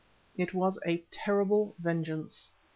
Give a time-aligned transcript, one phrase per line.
[0.35, 2.49] It was a terrible vengeance.